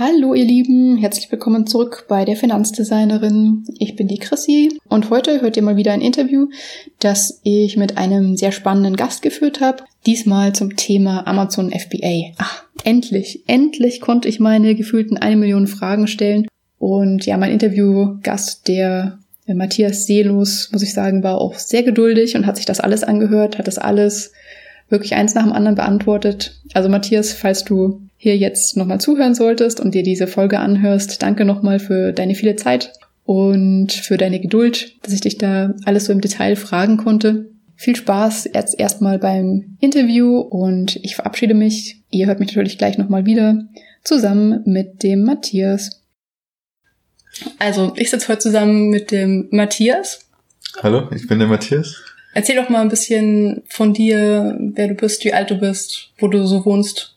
[0.00, 3.64] Hallo ihr Lieben, herzlich willkommen zurück bei der Finanzdesignerin.
[3.78, 6.48] Ich bin die Chrissy und heute hört ihr mal wieder ein Interview,
[7.00, 9.84] das ich mit einem sehr spannenden Gast geführt habe.
[10.06, 12.32] Diesmal zum Thema Amazon FBA.
[12.38, 16.48] Ach, endlich, endlich konnte ich meine gefühlten eine Million Fragen stellen.
[16.78, 22.46] Und ja, mein Interviewgast, der Matthias Seelos, muss ich sagen, war auch sehr geduldig und
[22.46, 24.32] hat sich das alles angehört, hat das alles
[24.90, 26.60] wirklich eins nach dem anderen beantwortet.
[26.74, 31.44] Also Matthias, falls du hier jetzt nochmal zuhören solltest und dir diese Folge anhörst, danke
[31.44, 32.92] nochmal für deine viele Zeit
[33.24, 37.50] und für deine Geduld, dass ich dich da alles so im Detail fragen konnte.
[37.76, 42.02] Viel Spaß jetzt erstmal beim Interview und ich verabschiede mich.
[42.10, 43.64] Ihr hört mich natürlich gleich nochmal wieder
[44.04, 46.02] zusammen mit dem Matthias.
[47.58, 50.26] Also, ich sitze heute zusammen mit dem Matthias.
[50.82, 52.02] Hallo, ich bin der Matthias.
[52.32, 56.28] Erzähl doch mal ein bisschen von dir, wer du bist, wie alt du bist, wo
[56.28, 57.16] du so wohnst.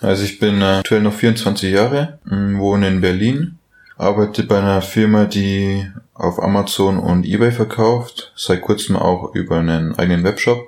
[0.00, 3.58] Also ich bin äh, aktuell noch 24 Jahre, mm, wohne in Berlin,
[3.96, 9.98] arbeite bei einer Firma, die auf Amazon und eBay verkauft, seit kurzem auch über einen
[9.98, 10.62] eigenen Webshop.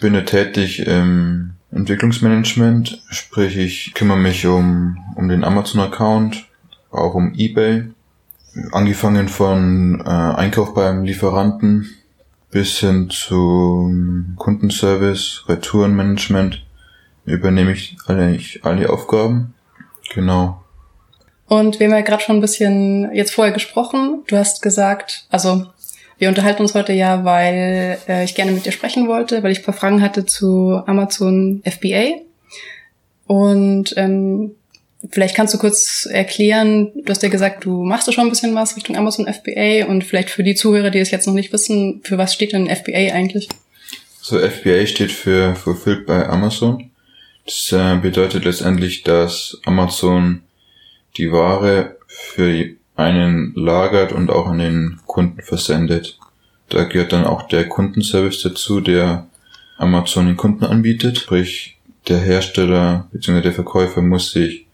[0.00, 6.46] Bin tätig im Entwicklungsmanagement, sprich ich kümmere mich um, um den Amazon-Account,
[6.90, 7.84] auch um eBay,
[8.72, 11.88] angefangen von äh, Einkauf beim Lieferanten
[12.50, 16.64] bis hin zum Kundenservice, Retourenmanagement
[17.24, 19.54] übernehme ich alle, ich, alle Aufgaben.
[20.14, 20.62] Genau.
[21.46, 24.22] Und wir haben ja gerade schon ein bisschen jetzt vorher gesprochen.
[24.26, 25.66] Du hast gesagt, also
[26.18, 29.60] wir unterhalten uns heute ja, weil äh, ich gerne mit dir sprechen wollte, weil ich
[29.60, 32.20] ein paar Fragen hatte zu Amazon FBA.
[33.26, 34.56] Und ähm,
[35.08, 38.54] vielleicht kannst du kurz erklären, du hast ja gesagt, du machst da schon ein bisschen
[38.54, 42.00] was Richtung Amazon FBA und vielleicht für die Zuhörer, die es jetzt noch nicht wissen,
[42.04, 43.48] für was steht denn FBA eigentlich?
[44.20, 46.90] So FBA steht für Fulfilled by Amazon.
[47.46, 50.42] Das äh, bedeutet letztendlich, dass Amazon
[51.16, 56.18] die Ware für einen lagert und auch an den Kunden versendet.
[56.68, 59.26] Da gehört dann auch der Kundenservice dazu, der
[59.78, 61.18] Amazon den Kunden anbietet.
[61.18, 61.78] Sprich,
[62.08, 63.40] der Hersteller bzw.
[63.40, 64.66] der Verkäufer muss sich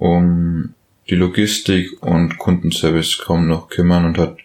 [0.00, 0.74] um
[1.08, 4.38] die Logistik und Kundenservice kaum noch kümmern und hat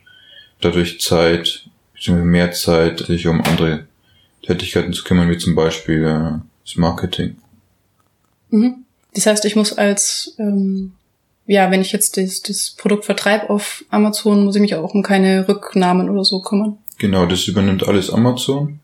[0.61, 2.23] dadurch Zeit bzw.
[2.23, 3.87] mehr Zeit, sich um andere
[4.43, 7.37] Tätigkeiten zu kümmern, wie zum Beispiel äh, das Marketing.
[8.49, 8.85] Mhm.
[9.13, 10.91] Das heißt, ich muss als, ähm,
[11.45, 15.03] ja, wenn ich jetzt das, das Produkt vertreibe auf Amazon, muss ich mich auch um
[15.03, 16.77] keine Rücknahmen oder so kümmern.
[16.97, 18.81] Genau, das übernimmt alles Amazon.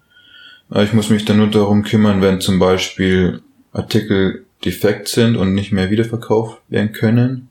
[0.74, 3.42] Äh, ich muss mich dann nur darum kümmern, wenn zum Beispiel
[3.74, 7.50] Artikel defekt sind und nicht mehr wiederverkauft werden können,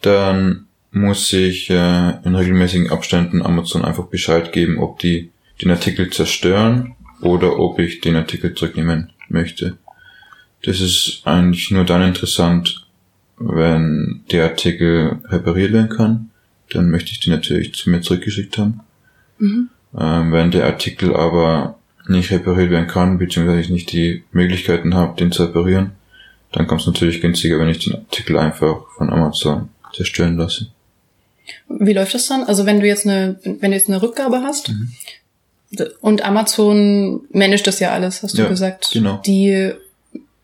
[0.00, 6.10] dann muss ich äh, in regelmäßigen Abständen Amazon einfach Bescheid geben, ob die den Artikel
[6.10, 9.76] zerstören oder ob ich den Artikel zurücknehmen möchte.
[10.62, 12.86] Das ist eigentlich nur dann interessant,
[13.38, 16.30] wenn der Artikel repariert werden kann.
[16.70, 18.80] Dann möchte ich den natürlich zu mir zurückgeschickt haben.
[19.38, 19.68] Mhm.
[19.98, 21.78] Ähm, wenn der Artikel aber
[22.08, 25.92] nicht repariert werden kann, beziehungsweise ich nicht die Möglichkeiten habe, den zu reparieren,
[26.52, 30.68] dann kommt es natürlich günstiger, wenn ich den Artikel einfach von Amazon zerstören lasse.
[31.68, 32.44] Wie läuft das dann?
[32.44, 34.90] Also wenn du jetzt eine, wenn du jetzt eine Rückgabe hast mhm.
[36.00, 38.90] und Amazon managt das ja alles, hast du ja, gesagt.
[38.92, 39.20] Genau.
[39.24, 39.72] Die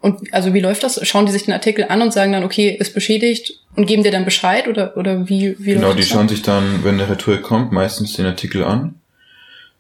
[0.00, 1.00] und also wie läuft das?
[1.06, 4.10] Schauen die sich den Artikel an und sagen dann, okay, ist beschädigt und geben dir
[4.10, 7.72] dann Bescheid oder, oder wie, wie Genau, die schauen sich dann, wenn der Retour kommt,
[7.72, 8.96] meistens den Artikel an,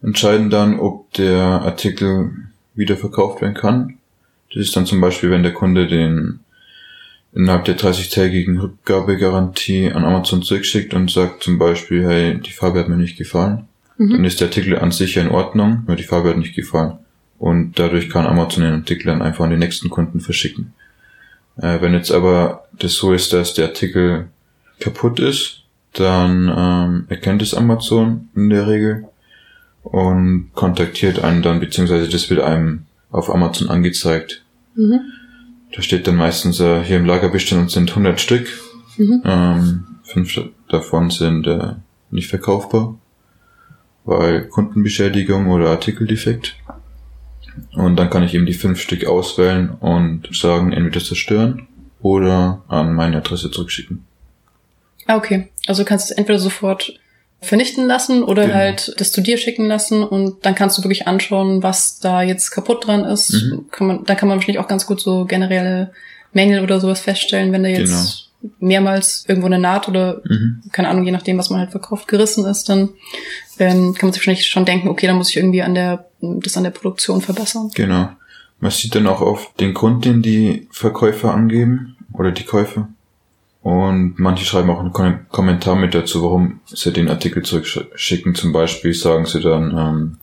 [0.02, 2.30] entscheiden dann, ob der Artikel
[2.74, 3.98] wieder verkauft werden kann.
[4.54, 6.40] Das ist dann zum Beispiel, wenn der Kunde den
[7.34, 12.88] innerhalb der 30-tägigen Rückgabegarantie an Amazon zurückschickt und sagt zum Beispiel, hey, die Farbe hat
[12.88, 13.66] mir nicht gefallen,
[13.98, 14.10] mhm.
[14.10, 16.98] dann ist der Artikel an sich ja in Ordnung, nur die Farbe hat nicht gefallen
[17.38, 20.74] und dadurch kann Amazon den Artikel dann einfach an den nächsten Kunden verschicken.
[21.56, 24.28] Äh, wenn jetzt aber das so ist, dass der Artikel
[24.78, 29.06] kaputt ist, dann ähm, erkennt es Amazon in der Regel
[29.82, 34.43] und kontaktiert einen dann, beziehungsweise das wird einem auf Amazon angezeigt.
[34.74, 35.00] Mhm.
[35.74, 38.48] Da steht dann meistens, äh, hier im Lagerbestand sind 100 Stück,
[38.96, 39.22] mhm.
[39.24, 40.38] ähm, fünf
[40.68, 41.74] davon sind äh,
[42.10, 42.96] nicht verkaufbar,
[44.04, 46.56] weil Kundenbeschädigung oder Artikeldefekt.
[47.72, 51.68] Und dann kann ich eben die fünf Stück auswählen und sagen, entweder zerstören
[52.00, 54.04] oder an meine Adresse zurückschicken.
[55.06, 55.50] Ah, okay.
[55.66, 56.98] Also du kannst es entweder sofort
[57.44, 58.54] vernichten lassen oder genau.
[58.54, 62.50] halt das zu dir schicken lassen und dann kannst du wirklich anschauen, was da jetzt
[62.50, 63.32] kaputt dran ist.
[63.32, 63.66] Mhm.
[63.70, 65.92] Kann man, dann kann man wahrscheinlich auch ganz gut so generelle
[66.32, 68.54] Mängel oder sowas feststellen, wenn da jetzt genau.
[68.58, 70.62] mehrmals irgendwo eine Naht oder mhm.
[70.72, 72.90] keine Ahnung, je nachdem, was man halt verkauft, gerissen ist, dann
[73.58, 76.56] ähm, kann man sich wahrscheinlich schon denken, okay, dann muss ich irgendwie an der, das
[76.56, 77.70] an der Produktion verbessern.
[77.74, 78.10] Genau.
[78.60, 82.88] Man sieht dann auch auf den Grund, den die Verkäufer angeben oder die Käufer.
[83.64, 88.34] Und manche schreiben auch einen Kom Kommentar mit dazu, warum sie den Artikel zurückschicken.
[88.34, 90.18] Zum Beispiel sagen sie dann, ähm,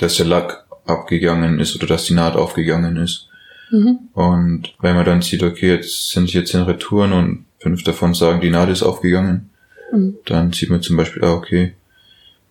[0.00, 3.28] dass der Lack abgegangen ist oder dass die Naht aufgegangen ist.
[3.70, 4.08] Mhm.
[4.14, 8.40] Und wenn man dann sieht, okay, jetzt sind hier zehn Retouren und fünf davon sagen,
[8.40, 9.50] die Naht ist aufgegangen,
[9.92, 10.16] mhm.
[10.24, 11.74] dann sieht man zum Beispiel, ah, okay,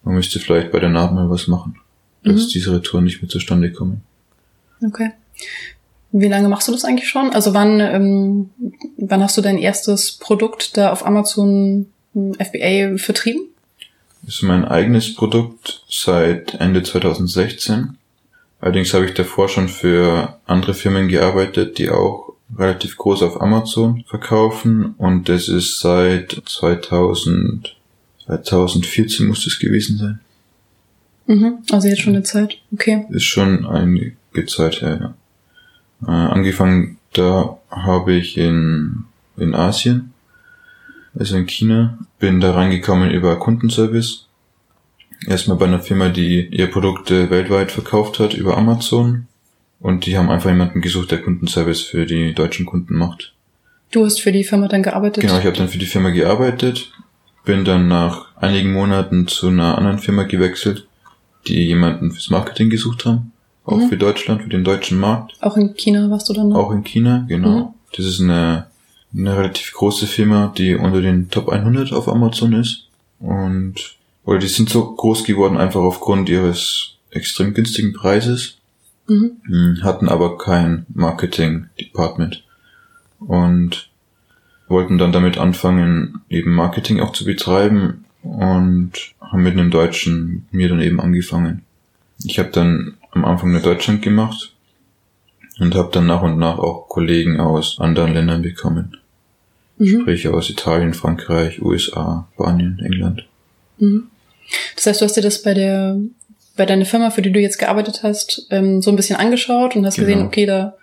[0.04, 1.76] man müsste vielleicht bei der Naht mal was machen,
[2.24, 2.50] dass mhm.
[2.54, 4.02] diese Retouren nicht mehr zustande kommen.
[4.82, 5.12] Okay.
[6.18, 7.32] Wie lange machst du das eigentlich schon?
[7.32, 8.50] Also wann, ähm,
[8.96, 13.42] wann hast du dein erstes Produkt da auf Amazon hm, FBA vertrieben?
[14.22, 17.98] Das ist mein eigenes Produkt seit Ende 2016.
[18.62, 24.06] Allerdings habe ich davor schon für andere Firmen gearbeitet, die auch relativ groß auf Amazon
[24.08, 27.76] verkaufen und das ist seit 2000,
[28.26, 30.20] 2014 muss das gewesen sein.
[31.28, 33.06] Mhm, also jetzt schon eine Zeit, okay.
[33.10, 35.14] Ist schon einige Zeit her, ja.
[36.04, 39.06] Äh, angefangen, da habe ich in,
[39.38, 40.14] in Asien,
[41.18, 44.28] also in China, bin da reingekommen über Kundenservice.
[45.28, 49.28] Erstmal bei einer Firma, die ihr Produkte weltweit verkauft hat über Amazon.
[49.80, 53.34] Und die haben einfach jemanden gesucht, der Kundenservice für die deutschen Kunden macht.
[53.92, 55.22] Du hast für die Firma dann gearbeitet?
[55.22, 56.92] Genau, ich habe dann für die Firma gearbeitet,
[57.46, 60.88] bin dann nach einigen Monaten zu einer anderen Firma gewechselt,
[61.48, 63.32] die jemanden fürs Marketing gesucht haben.
[63.66, 63.90] Auch mhm.
[63.90, 65.34] für Deutschland, für den deutschen Markt.
[65.42, 66.58] Auch in China warst du dann noch?
[66.58, 67.60] Auch in China, genau.
[67.60, 67.68] Mhm.
[67.96, 68.68] Das ist eine,
[69.16, 72.88] eine relativ große Firma, die unter den Top 100 auf Amazon ist.
[73.20, 78.58] Und, oder die sind so groß geworden einfach aufgrund ihres extrem günstigen Preises.
[79.08, 79.32] Mhm.
[79.46, 82.44] Hm, hatten aber kein Marketing-Department.
[83.20, 83.90] Und
[84.68, 88.92] wollten dann damit anfangen, eben Marketing auch zu betreiben und
[89.22, 91.62] haben mit einem Deutschen mir dann eben angefangen.
[92.24, 94.54] Ich habe dann am Anfang nur Deutschland gemacht
[95.60, 98.98] und habe dann nach und nach auch Kollegen aus anderen Ländern bekommen.
[99.78, 100.02] Mhm.
[100.02, 103.26] Sprich aus Italien, Frankreich, USA, Spanien, England.
[103.80, 104.08] Mhm.
[104.76, 105.98] Das heißt, du hast dir das bei der
[106.56, 109.86] bei deiner Firma, für die du jetzt gearbeitet hast, ähm, so ein bisschen angeschaut und
[109.86, 110.08] hast genau.
[110.08, 110.76] gesehen, okay, da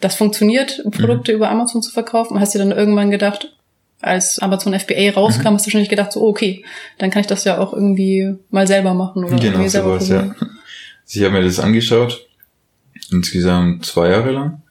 [0.00, 1.36] das funktioniert, Produkte mhm.
[1.36, 2.34] über Amazon zu verkaufen.
[2.34, 3.54] Und hast dir dann irgendwann gedacht,
[4.00, 5.54] als Amazon FBA rauskam, mhm.
[5.54, 6.64] hast du schon nicht gedacht, so, oh, okay,
[6.98, 10.08] dann kann ich das ja auch irgendwie mal selber machen oder genau, irgendwie selber sowas,
[10.08, 10.34] ja.
[11.14, 12.26] Ich habe mir das angeschaut,
[13.10, 14.62] insgesamt zwei Jahre lang,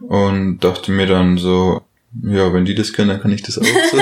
[0.00, 1.82] und dachte mir dann so,
[2.22, 3.98] ja, wenn die das können, dann kann ich das auch so.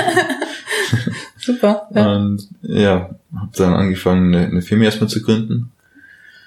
[1.52, 1.88] Super.
[1.94, 2.16] Ja.
[2.16, 5.72] Und ja, habe dann angefangen, eine, eine Firma erstmal zu gründen.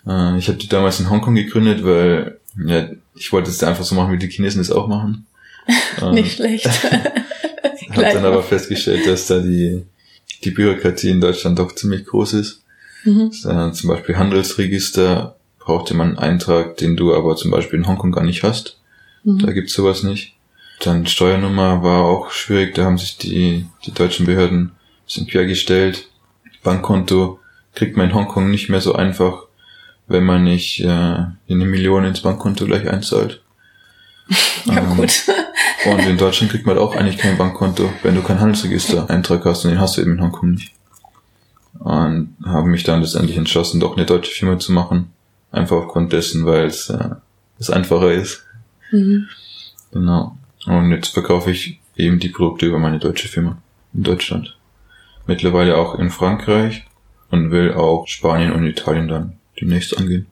[0.06, 3.96] Äh, ich habe die damals in Hongkong gegründet, weil ja, ich wollte es einfach so
[3.96, 5.26] machen, wie die Chinesen das auch machen.
[6.12, 6.70] Nicht schlecht.
[7.92, 9.84] habe dann aber festgestellt, dass da die,
[10.44, 12.62] die Bürokratie in Deutschland doch ziemlich groß ist.
[13.04, 13.32] Mhm.
[13.46, 15.36] Äh, zum Beispiel Handelsregister
[15.70, 18.80] brauchte man einen Eintrag, den du aber zum Beispiel in Hongkong gar nicht hast.
[19.24, 19.38] Mhm.
[19.38, 20.34] Da gibt's sowas nicht.
[20.82, 24.72] Dann Steuernummer war auch schwierig, da haben sich die, die deutschen Behörden ein
[25.06, 26.08] bisschen quergestellt.
[26.64, 27.40] Bankkonto
[27.76, 29.44] kriegt man in Hongkong nicht mehr so einfach,
[30.08, 33.44] wenn man nicht äh, eine Million ins Bankkonto gleich einzahlt.
[34.66, 35.24] ja, ähm, gut.
[35.86, 39.72] und in Deutschland kriegt man auch eigentlich kein Bankkonto, wenn du kein Handelsregister-Eintrag hast und
[39.72, 40.74] den hast du eben in Hongkong nicht
[41.80, 45.12] und habe mich dann letztendlich entschlossen, doch eine deutsche Firma zu machen.
[45.52, 47.10] Einfach aufgrund dessen, weil es äh,
[47.60, 48.46] es einfacher ist.
[48.92, 49.28] Mhm.
[49.92, 50.38] Genau.
[50.66, 53.58] Und jetzt verkaufe ich eben die Produkte über meine deutsche Firma
[53.94, 54.56] in Deutschland.
[55.28, 56.86] Mittlerweile auch in Frankreich
[57.30, 60.28] und will auch Spanien und Italien dann demnächst angehen.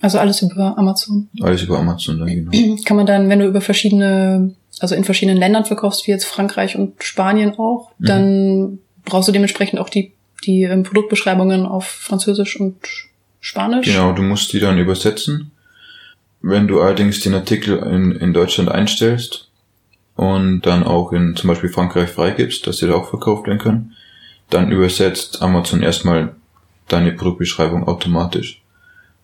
[0.00, 1.28] Also alles über Amazon.
[1.40, 2.76] Alles über Amazon dann, genau.
[2.84, 6.76] Kann man dann, wenn du über verschiedene, also in verschiedenen Ländern verkaufst, wie jetzt Frankreich
[6.76, 8.06] und Spanien auch, mhm.
[8.06, 10.12] dann brauchst du dementsprechend auch die
[10.44, 12.76] die ähm, Produktbeschreibungen auf Französisch und
[13.40, 13.86] Spanisch.
[13.86, 15.50] Genau, du musst die dann übersetzen.
[16.42, 19.48] Wenn du allerdings den Artikel in, in Deutschland einstellst
[20.16, 23.96] und dann auch in zum Beispiel Frankreich freigibst, dass die da auch verkauft werden können,
[24.48, 26.34] dann übersetzt Amazon erstmal
[26.88, 28.60] deine Produktbeschreibung automatisch.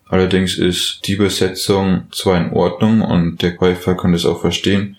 [0.05, 4.95] Allerdings ist die Übersetzung zwar in Ordnung und der Käufer kann das auch verstehen,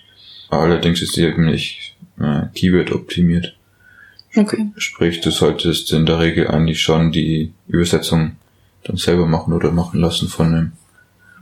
[0.51, 3.57] allerdings ist sie eben nicht äh, Keyword optimiert.
[4.37, 4.71] Okay.
[4.77, 8.37] Sprich, du solltest in der Regel eigentlich schon die Übersetzung
[8.85, 10.73] dann selber machen oder machen lassen von einem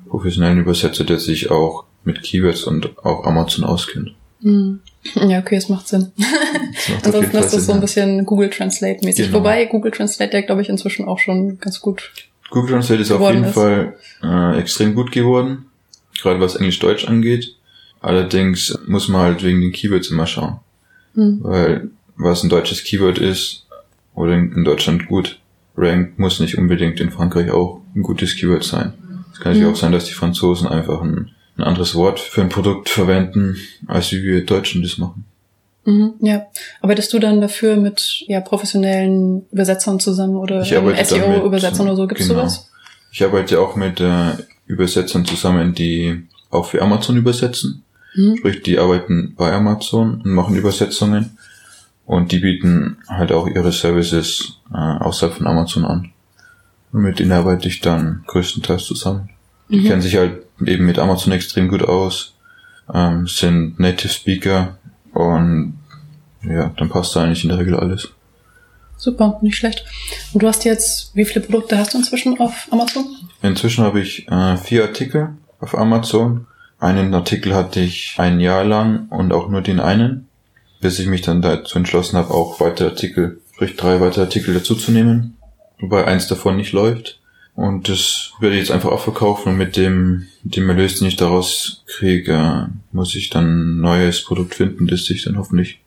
[0.09, 4.15] professionellen Übersetzer, der sich auch mit Keywords und auch Amazon auskennt.
[4.43, 4.81] Hm.
[5.15, 6.11] Ja, okay, es macht Sinn.
[6.17, 9.27] macht Ansonsten ist das so ein bisschen Google Translate mäßig.
[9.27, 9.39] Genau.
[9.39, 12.11] Wobei Google Translate ja, glaube ich, inzwischen auch schon ganz gut.
[12.51, 13.55] Google Translate ist auf jeden ist.
[13.55, 15.67] Fall äh, extrem gut geworden,
[16.21, 17.55] gerade was Englisch-Deutsch angeht.
[18.01, 20.59] Allerdings muss man halt wegen den Keywords immer schauen.
[21.15, 21.39] Hm.
[21.43, 23.67] Weil was ein deutsches Keyword ist
[24.17, 25.39] oder in Deutschland gut
[25.77, 28.93] rankt, muss nicht unbedingt in Frankreich auch ein gutes Keyword sein.
[29.33, 29.75] Es kann natürlich mhm.
[29.75, 33.57] auch sein, dass die Franzosen einfach ein, ein, anderes Wort für ein Produkt verwenden,
[33.87, 35.25] als wie wir Deutschen das machen.
[35.85, 36.47] Mhm, ja.
[36.81, 42.07] Arbeitest du dann dafür mit ja, professionellen Übersetzern zusammen oder SEO-Übersetzern oder so?
[42.07, 42.41] Gibt's genau.
[42.41, 42.71] sowas?
[43.13, 44.33] Ich arbeite auch mit äh,
[44.67, 47.85] Übersetzern zusammen, die auch für Amazon übersetzen.
[48.15, 48.37] Mhm.
[48.39, 51.37] Sprich, die arbeiten bei Amazon und machen Übersetzungen.
[52.07, 56.13] Und die bieten halt auch ihre Services äh, außerhalb von Amazon an.
[56.93, 59.29] Und mit denen arbeite ich dann größtenteils zusammen.
[59.69, 59.85] Die mhm.
[59.85, 62.35] kennen sich halt eben mit Amazon extrem gut aus,
[62.95, 64.79] ähm, sind Native Speaker
[65.13, 65.79] und
[66.43, 68.09] ja, dann passt da eigentlich in der Regel alles.
[68.97, 69.85] Super, nicht schlecht.
[70.33, 73.05] Und du hast jetzt, wie viele Produkte hast du inzwischen auf Amazon?
[73.43, 76.47] Inzwischen habe ich äh, vier Artikel auf Amazon.
[76.79, 80.29] Einen Artikel hatte ich ein Jahr lang und auch nur den einen,
[80.81, 85.37] bis ich mich dann dazu entschlossen habe, auch weitere Artikel, sprich drei weitere Artikel dazuzunehmen,
[85.81, 87.21] wobei eins davon nicht läuft.
[87.55, 91.09] Und das werde ich jetzt einfach auch verkaufen und mit dem, mit dem Erlös, den
[91.09, 95.81] ich daraus kriege, muss ich dann ein neues Produkt finden, das sich dann hoffentlich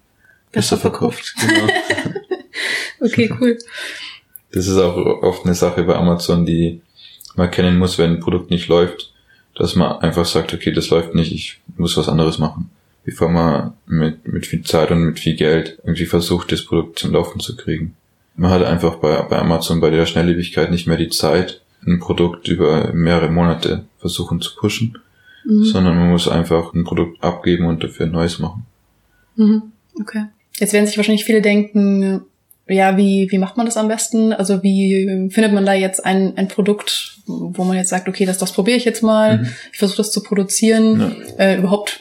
[0.52, 1.36] besser, besser verkauft.
[1.40, 1.72] Genau.
[3.02, 3.60] okay, cool.
[4.52, 6.82] Das ist auch oft eine Sache bei Amazon, die
[7.36, 9.14] man kennen muss, wenn ein Produkt nicht läuft,
[9.56, 12.72] dass man einfach sagt, okay, das läuft nicht, ich muss was anderes machen.
[13.06, 17.14] Bevor man mit, mit viel Zeit und mit viel Geld irgendwie versucht, das Produkt zum
[17.14, 17.96] Laufen zu kriegen
[18.40, 22.48] man hat einfach bei, bei Amazon bei der Schnelllebigkeit nicht mehr die Zeit, ein Produkt
[22.48, 24.98] über mehrere Monate versuchen zu pushen,
[25.44, 25.64] mhm.
[25.66, 28.66] sondern man muss einfach ein Produkt abgeben und dafür ein neues machen.
[29.36, 29.64] Mhm.
[30.00, 30.26] Okay.
[30.58, 32.22] Jetzt werden sich wahrscheinlich viele denken,
[32.68, 34.32] ja, wie, wie macht man das am besten?
[34.32, 38.38] Also wie findet man da jetzt ein, ein Produkt, wo man jetzt sagt, okay, das,
[38.38, 39.50] das probiere ich jetzt mal, mhm.
[39.74, 41.44] ich versuche das zu produzieren, ja.
[41.44, 42.00] äh, überhaupt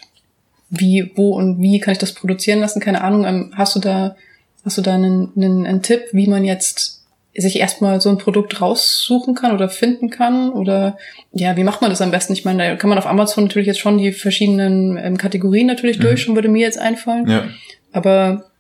[0.71, 2.81] wie, wo und wie kann ich das produzieren lassen?
[2.81, 3.25] Keine Ahnung.
[3.25, 4.17] Ähm, hast du da
[4.65, 7.03] Hast du da einen, einen, einen Tipp, wie man jetzt
[7.35, 10.51] sich erstmal so ein Produkt raussuchen kann oder finden kann?
[10.51, 10.99] Oder
[11.33, 12.33] ja, wie macht man das am besten?
[12.33, 15.99] Ich meine, da kann man auf Amazon natürlich jetzt schon die verschiedenen ähm, Kategorien natürlich
[15.99, 16.03] mhm.
[16.03, 17.29] durch, schon würde mir jetzt einfallen.
[17.31, 17.45] Ja.
[17.93, 18.51] Aber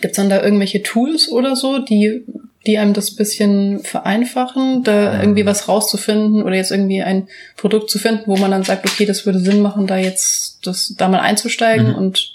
[0.00, 2.24] gibt's dann da irgendwelche Tools oder so, die,
[2.66, 7.98] die einem das bisschen vereinfachen, da irgendwie was rauszufinden oder jetzt irgendwie ein Produkt zu
[7.98, 11.20] finden, wo man dann sagt, okay, das würde Sinn machen, da jetzt das da mal
[11.20, 11.94] einzusteigen mhm.
[11.94, 12.32] und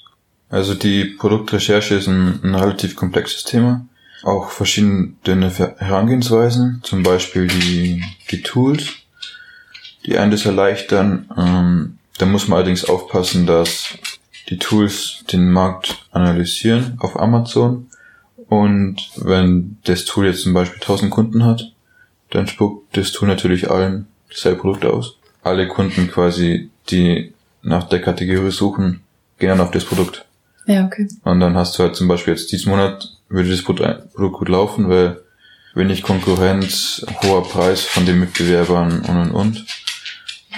[0.49, 3.85] also die Produktrecherche ist ein, ein relativ komplexes Thema.
[4.23, 8.93] Auch verschiedene Herangehensweisen, zum Beispiel die, die Tools,
[10.05, 11.29] die einen das erleichtern.
[11.37, 13.89] Ähm, da muss man allerdings aufpassen, dass
[14.49, 17.89] die Tools den Markt analysieren auf Amazon.
[18.47, 21.73] Und wenn das Tool jetzt zum Beispiel 1000 Kunden hat,
[22.29, 25.17] dann spuckt das Tool natürlich allen dasselbe Produkt aus.
[25.43, 29.01] Alle Kunden quasi, die nach der Kategorie suchen,
[29.37, 30.25] gehen dann auf das Produkt.
[30.65, 31.07] Ja, okay.
[31.23, 34.89] Und dann hast du halt zum Beispiel jetzt diesen Monat würde das Produkt gut laufen,
[34.89, 35.21] weil
[35.73, 39.65] wenig Konkurrenz, hoher Preis von den Mitbewerbern und und und.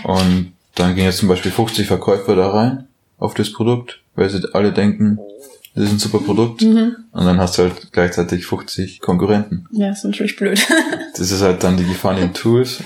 [0.03, 2.88] Und dann gehen jetzt zum Beispiel 50 Verkäufer da rein
[3.19, 5.19] auf das Produkt, weil sie alle denken,
[5.75, 6.61] das ist ein super Produkt.
[6.61, 6.95] Mhm.
[7.11, 9.67] Und dann hast du halt gleichzeitig 50 Konkurrenten.
[9.71, 10.59] Ja, ist natürlich blöd.
[11.17, 12.79] das ist halt dann die Gefahr in den Tools,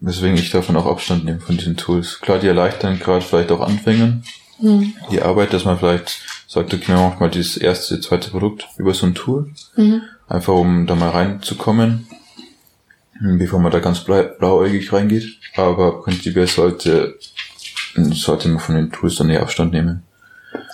[0.00, 2.20] weswegen ich davon auch Abstand nehme von diesen Tools.
[2.20, 4.24] Klar, die erleichtern gerade vielleicht auch Anfängern
[4.60, 4.94] mhm.
[5.10, 8.94] die Arbeit, dass man vielleicht sagt, okay, man macht mal dieses erste, zweite Produkt über
[8.94, 9.50] so ein Tool.
[9.76, 10.02] Mhm.
[10.28, 12.08] Einfach um da mal reinzukommen,
[13.20, 15.38] bevor man da ganz blauäugig reingeht.
[15.56, 17.18] Aber prinzipiell sollte,
[18.04, 20.02] sollte man von den Tools dann eher Abstand nehmen.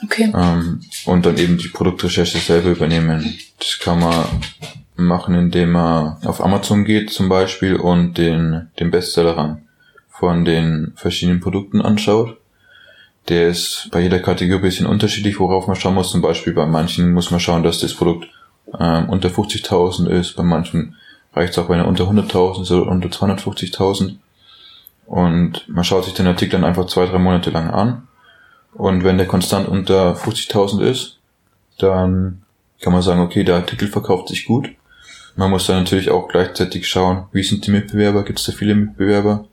[0.04, 0.32] Okay.
[0.34, 3.38] Ähm, und dann eben die Produktrecherche selber übernehmen.
[3.58, 4.26] Das kann man
[4.96, 9.62] machen, indem man auf Amazon geht zum Beispiel und den, den Bestsellerrang
[10.10, 12.36] von den verschiedenen Produkten anschaut
[13.28, 16.10] der ist bei jeder Kategorie ein bisschen unterschiedlich, worauf man schauen muss.
[16.10, 18.26] Zum Beispiel bei manchen muss man schauen, dass das Produkt
[18.78, 20.96] ähm, unter 50.000 ist, bei manchen
[21.34, 24.16] reicht es auch, wenn er unter 100.000 ist oder unter 250.000.
[25.12, 28.08] Und man schaut sich den Artikel dann einfach zwei, drei Monate lang an.
[28.72, 31.18] Und wenn der konstant unter 50.000 ist,
[31.78, 32.40] dann
[32.80, 34.70] kann man sagen, okay, der Artikel verkauft sich gut.
[35.36, 38.74] Man muss dann natürlich auch gleichzeitig schauen, wie sind die Mitbewerber, gibt es da viele
[38.74, 39.44] Mitbewerber?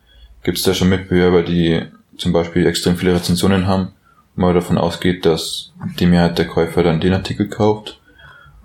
[0.44, 1.82] Gibt es da schon Mitbewerber, die
[2.18, 3.90] zum Beispiel extrem viele Rezensionen haben,
[4.38, 8.00] man davon ausgeht, dass die Mehrheit der Käufer dann den Artikel kauft.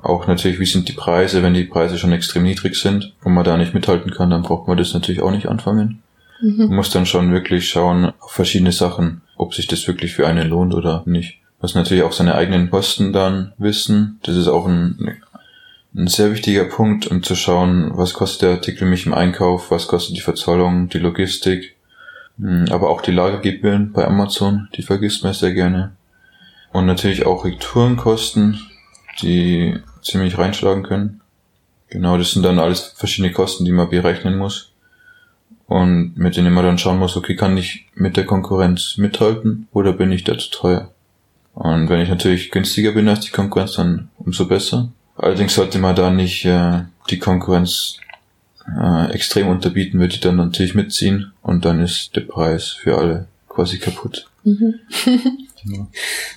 [0.01, 3.43] Auch natürlich, wie sind die Preise, wenn die Preise schon extrem niedrig sind und man
[3.43, 6.04] da nicht mithalten kann, dann braucht man das natürlich auch nicht anfangen.
[6.41, 6.67] Mhm.
[6.67, 10.49] Man muss dann schon wirklich schauen auf verschiedene Sachen, ob sich das wirklich für einen
[10.49, 11.39] lohnt oder nicht.
[11.61, 14.19] Muss natürlich auch seine eigenen Kosten dann wissen.
[14.23, 15.17] Das ist auch ein,
[15.95, 19.87] ein sehr wichtiger Punkt, um zu schauen, was kostet der Artikel mich im Einkauf, was
[19.87, 21.77] kostet die Verzollung, die Logistik,
[22.39, 25.93] hm, aber auch die Lagergebühren bei Amazon, die vergisst man sehr gerne.
[26.73, 28.61] Und natürlich auch Retourenkosten,
[29.23, 31.21] die ziemlich reinschlagen können.
[31.89, 34.74] Genau, das sind dann alles verschiedene Kosten, die man berechnen muss.
[35.67, 39.93] Und mit denen man dann schauen muss, okay, kann ich mit der Konkurrenz mithalten oder
[39.93, 40.91] bin ich da zu teuer?
[41.55, 44.91] Und wenn ich natürlich günstiger bin als die Konkurrenz, dann umso besser.
[45.17, 47.99] Allerdings sollte man da nicht äh, die Konkurrenz
[48.67, 53.27] äh, extrem unterbieten, würde die dann natürlich mitziehen und dann ist der Preis für alle
[53.49, 54.29] quasi kaputt.
[54.43, 54.75] Mhm.
[55.63, 55.89] genau.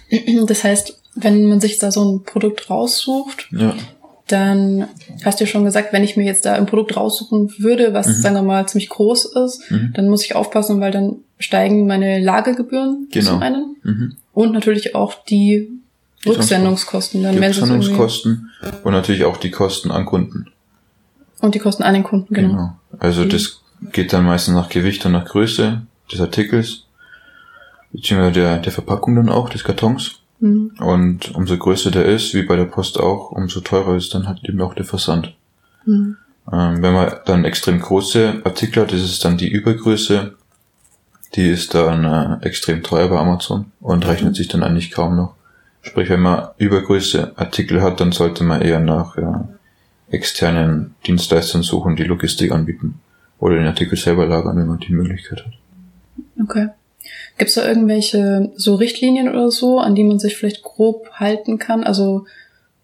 [0.45, 3.75] Das heißt, wenn man sich da so ein Produkt raussucht, ja.
[4.27, 4.87] Dann
[5.23, 8.07] hast du ja schon gesagt, wenn ich mir jetzt da ein Produkt raussuchen würde, was,
[8.07, 8.13] mhm.
[8.13, 9.93] sagen wir mal, ziemlich groß ist, mhm.
[9.93, 13.31] dann muss ich aufpassen, weil dann steigen meine Lagergebühren genau.
[13.31, 14.15] zum einen mhm.
[14.33, 15.69] und natürlich auch die
[16.25, 17.23] Rücksendungskosten.
[17.23, 18.51] Dann die Rücksendungskosten
[18.83, 20.47] und natürlich auch die Kosten an Kunden.
[21.39, 22.49] Und die Kosten an den Kunden, genau.
[22.49, 22.79] genau.
[22.99, 23.29] Also mhm.
[23.29, 26.85] das geht dann meistens nach Gewicht und nach Größe des Artikels,
[27.91, 30.19] beziehungsweise der, der Verpackung dann auch, des Kartons.
[30.39, 30.71] Mhm.
[30.79, 34.43] Und umso größer der ist, wie bei der Post auch, umso teurer ist dann halt
[34.43, 35.35] eben auch der Versand.
[35.85, 36.17] Mhm.
[36.51, 40.35] Ähm, wenn man dann extrem große Artikel hat, ist dann die Übergröße,
[41.35, 45.35] die ist dann äh, extrem teuer bei Amazon und rechnet sich dann eigentlich kaum noch.
[45.81, 49.47] Sprich, wenn man Übergröße Artikel hat, dann sollte man eher nach ja,
[50.09, 52.99] externen Dienstleistern suchen, die Logistik anbieten.
[53.39, 55.53] Oder den Artikel selber lagern, wenn man die Möglichkeit hat.
[56.41, 56.69] Okay.
[57.37, 61.59] Gibt es da irgendwelche so Richtlinien oder so, an die man sich vielleicht grob halten
[61.59, 61.83] kann?
[61.83, 62.25] Also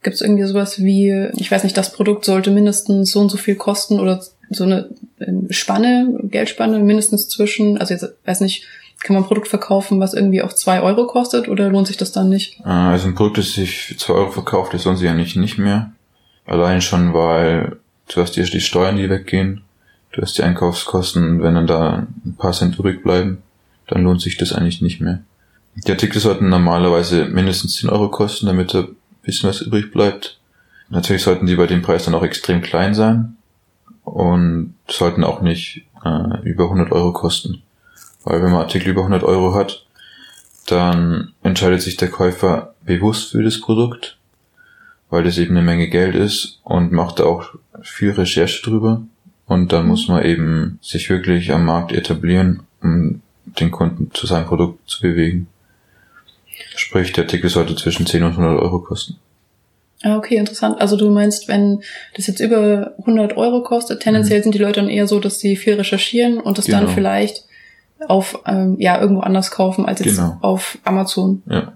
[0.04, 3.38] gibt es irgendwie sowas wie, ich weiß nicht, das Produkt sollte mindestens so und so
[3.38, 8.66] viel kosten oder so eine ähm, Spanne, Geldspanne mindestens zwischen, also jetzt weiß nicht,
[9.00, 12.12] kann man ein Produkt verkaufen, was irgendwie auch zwei Euro kostet oder lohnt sich das
[12.12, 12.60] dann nicht?
[12.64, 15.58] Ah, also ein Produkt, das sich für zwei Euro verkauft, das lohnt sich eigentlich nicht
[15.58, 15.92] mehr.
[16.46, 17.78] Allein schon, weil
[18.14, 19.62] du hast die, die Steuern, die weggehen,
[20.12, 23.42] du hast die Einkaufskosten, wenn dann da ein paar Cent übrig bleiben,
[23.88, 25.20] dann lohnt sich das eigentlich nicht mehr.
[25.76, 30.40] Die Artikel sollten normalerweise mindestens 10 Euro kosten, damit da ein bisschen was übrig bleibt.
[30.90, 33.38] Natürlich sollten die bei dem Preis dann auch extrem klein sein
[34.04, 37.64] und sollten auch nicht äh, über 100 Euro kosten.
[38.24, 39.86] Weil wenn man Artikel über 100 Euro hat,
[40.68, 44.18] dann entscheidet sich der Käufer bewusst für das Produkt
[45.14, 49.04] weil das eben eine Menge Geld ist und macht auch viel Recherche drüber.
[49.46, 54.46] Und dann muss man eben sich wirklich am Markt etablieren, um den Kunden zu seinem
[54.46, 55.48] Produkt zu bewegen.
[56.76, 59.18] Sprich, der Artikel sollte zwischen 10 und 100 Euro kosten.
[60.04, 60.82] Ah, okay, interessant.
[60.82, 61.82] Also du meinst, wenn
[62.16, 64.44] das jetzt über 100 Euro kostet, tendenziell mhm.
[64.44, 66.80] sind die Leute dann eher so, dass sie viel recherchieren und das genau.
[66.80, 67.46] dann vielleicht
[68.08, 70.38] auf ähm, ja irgendwo anders kaufen als jetzt genau.
[70.42, 71.42] auf Amazon.
[71.46, 71.74] Ja.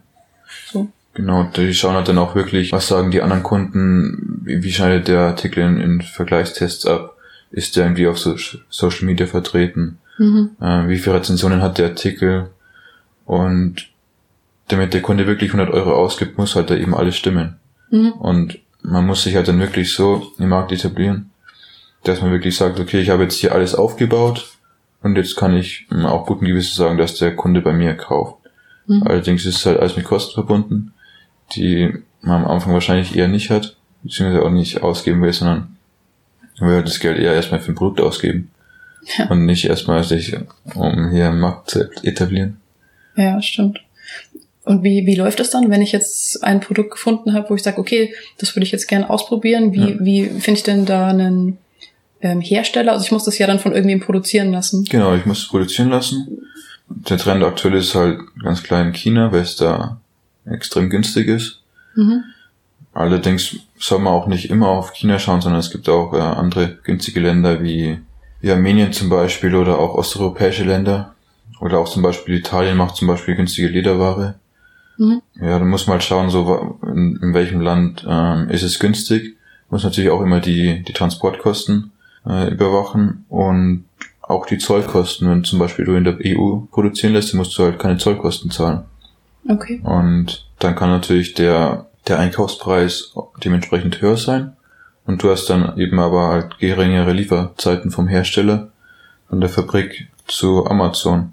[0.71, 0.87] So.
[1.13, 5.21] Genau, die schauen halt dann auch wirklich, was sagen die anderen Kunden, wie, schneidet der
[5.21, 7.15] Artikel in, in Vergleichstests ab,
[7.49, 8.35] ist der irgendwie auf so,
[8.69, 10.51] Social Media vertreten, mhm.
[10.59, 12.49] äh, wie viele Rezensionen hat der Artikel
[13.25, 13.87] und
[14.67, 17.57] damit der Kunde wirklich 100 Euro ausgibt, muss halt da eben alles stimmen.
[17.89, 18.11] Mhm.
[18.13, 21.31] Und man muss sich halt dann wirklich so im Markt etablieren,
[22.03, 24.49] dass man wirklich sagt, okay, ich habe jetzt hier alles aufgebaut
[25.03, 28.37] und jetzt kann ich auch guten Gewissens sagen, dass der Kunde bei mir kauft.
[28.87, 29.03] Mhm.
[29.03, 30.93] Allerdings ist es halt alles mit Kosten verbunden
[31.55, 35.77] die man am Anfang wahrscheinlich eher nicht hat, beziehungsweise auch nicht ausgeben will, sondern
[36.59, 38.49] will das Geld eher erstmal für ein Produkt ausgeben.
[39.17, 39.29] Ja.
[39.29, 40.35] Und nicht erstmal sich,
[40.73, 42.57] um hier einen Markt zu etablieren.
[43.15, 43.79] Ja, stimmt.
[44.63, 47.63] Und wie, wie läuft das dann, wenn ich jetzt ein Produkt gefunden habe, wo ich
[47.63, 49.71] sage, okay, das würde ich jetzt gerne ausprobieren?
[49.71, 49.95] Wie, ja.
[49.99, 51.57] wie finde ich denn da einen
[52.21, 52.91] ähm, Hersteller?
[52.91, 54.83] Also ich muss das ja dann von irgendwem produzieren lassen.
[54.83, 56.41] Genau, ich muss es produzieren lassen.
[56.89, 60.01] Der Trend aktuell ist halt ganz klar in China, weil es da
[60.45, 61.61] extrem günstig ist.
[61.95, 62.25] Mhm.
[62.93, 66.77] Allerdings soll man auch nicht immer auf China schauen, sondern es gibt auch äh, andere
[66.83, 67.99] günstige Länder wie,
[68.47, 71.13] wie Armenien zum Beispiel oder auch osteuropäische Länder.
[71.59, 74.35] Oder auch zum Beispiel Italien macht zum Beispiel günstige Lederware.
[74.97, 75.21] Mhm.
[75.35, 79.35] Ja, dann muss man halt schauen, so in, in welchem Land ähm, ist es günstig.
[79.69, 81.91] Muss natürlich auch immer die, die Transportkosten
[82.25, 83.85] äh, überwachen und
[84.21, 85.29] auch die Zollkosten.
[85.29, 88.49] Wenn zum Beispiel du in der EU produzieren lässt, dann musst du halt keine Zollkosten
[88.49, 88.83] zahlen.
[89.49, 89.81] Okay.
[89.83, 94.56] Und dann kann natürlich der, der Einkaufspreis dementsprechend höher sein.
[95.07, 98.71] Und du hast dann eben aber halt geringere Lieferzeiten vom Hersteller
[99.29, 101.31] von der Fabrik zu Amazon.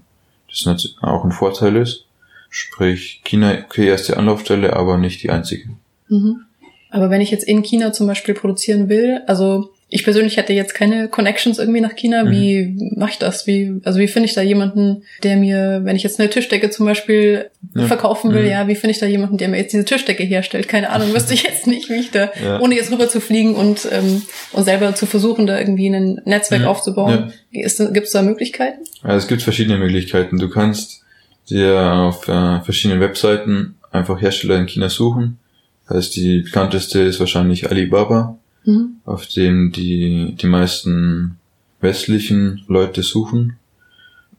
[0.48, 2.06] Das auch ein Vorteil ist.
[2.48, 5.70] Sprich, China, okay, erste Anlaufstelle, aber nicht die einzige.
[6.08, 6.44] Mhm.
[6.90, 10.74] Aber wenn ich jetzt in China zum Beispiel produzieren will, also ich persönlich hätte jetzt
[10.74, 12.24] keine Connections irgendwie nach China.
[12.24, 12.30] Mhm.
[12.32, 13.46] Wie mache ich das?
[13.46, 16.84] Wie, also wie finde ich da jemanden, der mir, wenn ich jetzt eine Tischdecke zum
[16.84, 17.86] Beispiel ja.
[17.86, 18.50] verkaufen will, mhm.
[18.50, 20.66] ja, wie finde ich da jemanden, der mir jetzt diese Tischdecke herstellt?
[20.66, 22.58] Keine Ahnung, wüsste ich jetzt nicht, wie ich da, ja.
[22.58, 26.62] ohne jetzt rüber zu fliegen und, ähm, und selber zu versuchen, da irgendwie ein Netzwerk
[26.62, 26.68] ja.
[26.68, 27.32] aufzubauen.
[27.52, 28.82] Gibt es da Möglichkeiten?
[29.04, 30.40] Also es gibt verschiedene Möglichkeiten.
[30.40, 31.04] Du kannst
[31.48, 35.38] dir auf äh, verschiedenen Webseiten einfach Hersteller in China suchen.
[35.86, 38.96] Das heißt, die bekannteste ist wahrscheinlich Alibaba mhm.
[39.04, 41.38] auf dem die, die meisten
[41.80, 43.56] westlichen Leute suchen.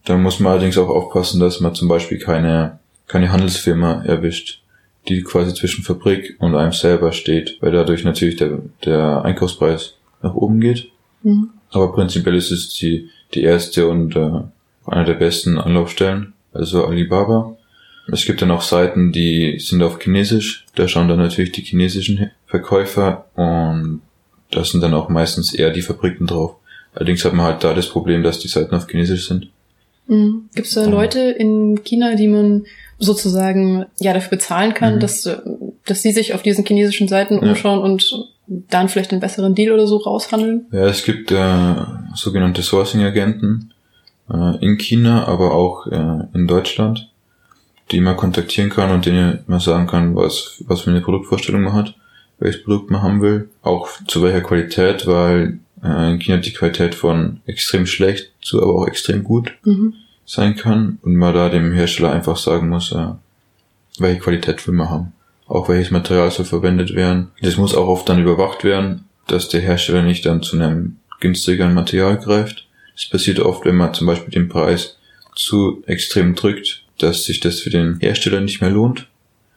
[0.03, 4.61] Da muss man allerdings auch aufpassen, dass man zum Beispiel keine, keine Handelsfirma erwischt.
[5.07, 10.33] die quasi zwischen Fabrik und einem selber steht, weil dadurch natürlich der, der Einkaufspreis nach
[10.33, 10.89] oben geht.
[11.21, 11.51] Mhm.
[11.69, 14.41] Aber prinzipiell ist es die, die erste und äh,
[14.87, 17.55] einer der besten Anlaufstellen, also Alibaba.
[18.07, 20.65] Es gibt dann auch Seiten, die sind auf Chinesisch.
[20.75, 24.01] Da schauen dann natürlich die chinesischen Verkäufer und
[24.51, 26.55] da sind dann auch meistens eher die Fabriken drauf.
[26.93, 29.49] Allerdings hat man halt da das Problem, dass die Seiten auf Chinesisch sind.
[30.07, 30.49] Mhm.
[30.53, 32.65] Gibt es da Leute in China, die man
[32.99, 34.99] sozusagen ja dafür bezahlen kann, mhm.
[34.99, 35.29] dass,
[35.85, 37.85] dass sie sich auf diesen chinesischen Seiten umschauen ja.
[37.85, 40.67] und dann vielleicht einen besseren Deal oder so raushandeln?
[40.71, 41.75] Ja, es gibt äh,
[42.13, 43.73] sogenannte Sourcing-Agenten
[44.31, 47.09] äh, in China, aber auch äh, in Deutschland,
[47.91, 51.73] die man kontaktieren kann und denen man sagen kann, was, was für eine Produktvorstellung man
[51.73, 51.95] hat,
[52.39, 56.95] welches Produkt man haben will, auch zu welcher Qualität, weil äh, in China die Qualität
[56.95, 59.93] von extrem schlecht zu aber auch extrem gut mhm.
[60.25, 63.07] sein kann und man da dem Hersteller einfach sagen muss, äh,
[63.99, 65.13] welche Qualität will man haben.
[65.47, 67.31] Auch welches Material soll verwendet werden.
[67.41, 71.73] Das muss auch oft dann überwacht werden, dass der Hersteller nicht dann zu einem günstigeren
[71.73, 72.67] Material greift.
[72.95, 74.97] Das passiert oft, wenn man zum Beispiel den Preis
[75.35, 79.07] zu extrem drückt, dass sich das für den Hersteller nicht mehr lohnt.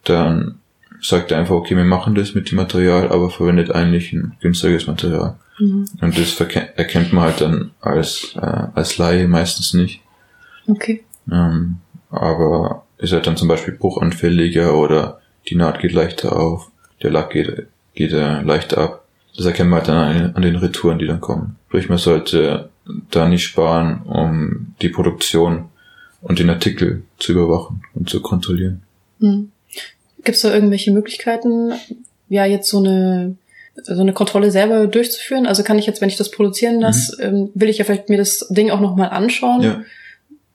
[0.03, 0.59] Dann
[1.01, 5.37] sagt einfach, okay, wir machen das mit dem Material, aber verwendet eigentlich ein günstiges Material.
[5.59, 5.85] Mhm.
[6.01, 10.01] Und das erkennt man halt dann als, äh, als Laie meistens nicht.
[10.67, 11.03] Okay.
[11.31, 11.77] Ähm,
[12.09, 16.69] aber ist halt dann zum Beispiel bruchanfälliger oder die Naht geht leichter auf,
[17.01, 19.05] der Lack geht, geht äh, leichter ab.
[19.35, 21.55] Das erkennt man halt dann an, an den Retouren, die dann kommen.
[21.67, 22.69] Sprich, man sollte
[23.11, 25.65] da nicht sparen, um die Produktion
[26.21, 28.81] und den Artikel zu überwachen und zu kontrollieren.
[29.19, 29.51] Mhm.
[30.23, 31.73] Gibt es da irgendwelche Möglichkeiten,
[32.27, 33.35] ja, jetzt so eine
[33.83, 35.45] so eine Kontrolle selber durchzuführen?
[35.45, 37.37] Also kann ich jetzt, wenn ich das produzieren lasse, mhm.
[37.37, 39.61] ähm, will ich ja vielleicht mir das Ding auch nochmal anschauen.
[39.61, 39.81] Ja.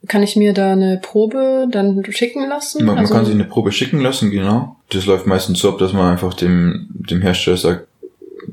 [0.07, 2.85] Kann ich mir da eine Probe dann schicken lassen?
[2.85, 4.77] Man, also, man kann sich eine Probe schicken lassen, genau.
[4.91, 7.87] Das läuft meistens so ab, dass man einfach dem, dem Hersteller sagt,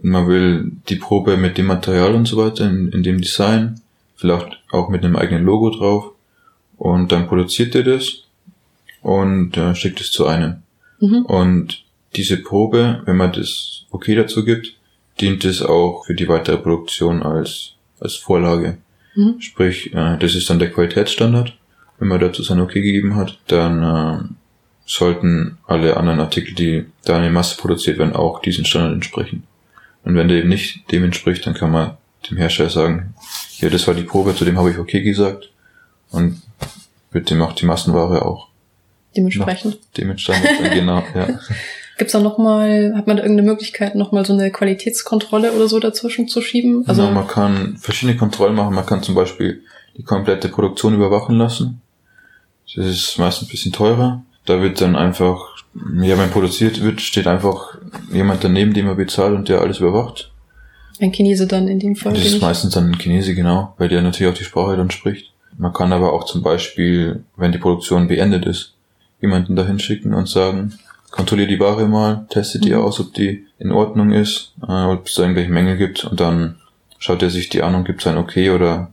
[0.01, 3.81] man will die Probe mit dem Material und so weiter, in, in dem Design,
[4.15, 6.11] vielleicht auch mit einem eigenen Logo drauf.
[6.77, 8.23] Und dann produziert er das
[9.01, 10.63] und äh, schickt es zu einem.
[11.01, 11.25] Mhm.
[11.25, 11.83] Und
[12.15, 14.75] diese Probe, wenn man das okay dazu gibt,
[15.19, 18.77] dient es auch für die weitere Produktion als, als Vorlage.
[19.15, 19.41] Mhm.
[19.41, 21.57] Sprich, äh, das ist dann der Qualitätsstandard.
[21.99, 24.23] Wenn man dazu sein Okay gegeben hat, dann äh,
[24.85, 29.43] sollten alle anderen Artikel, die da in Masse produziert werden, auch diesen Standard entsprechen.
[30.03, 31.97] Und wenn der eben nicht dem entspricht, dann kann man
[32.29, 33.13] dem Hersteller sagen,
[33.57, 35.51] ja, das war die Probe, zu dem habe ich okay gesagt.
[36.09, 36.41] Und
[37.11, 38.47] bitte macht die Massenware auch.
[39.15, 39.79] Dementsprechend.
[39.97, 41.39] Dementsprechend, genau, ja.
[41.97, 46.27] Gibt's da nochmal, hat man da irgendeine Möglichkeit, nochmal so eine Qualitätskontrolle oder so dazwischen
[46.27, 46.83] zu schieben?
[46.87, 48.73] Also ja, man kann verschiedene Kontrollen machen.
[48.73, 49.61] Man kann zum Beispiel
[49.97, 51.81] die komplette Produktion überwachen lassen.
[52.75, 54.23] Das ist meistens ein bisschen teurer.
[54.45, 55.57] Da wird dann einfach,
[56.01, 57.77] ja, wenn produziert wird, steht einfach
[58.11, 60.31] jemand daneben, den man bezahlt und der alles überwacht.
[60.99, 62.13] Ein Chinese dann in dem Fall.
[62.13, 65.33] Das ist meistens dann ein Chinese, genau, weil der natürlich auch die Sprache dann spricht.
[65.57, 68.73] Man kann aber auch zum Beispiel, wenn die Produktion beendet ist,
[69.21, 70.73] jemanden dahin schicken und sagen,
[71.11, 72.81] kontrolliere die Ware mal, teste die mhm.
[72.81, 76.57] aus, ob die in Ordnung ist, äh, ob es da irgendwelche Mängel gibt und dann
[76.97, 78.91] schaut er sich die an und gibt sein Okay oder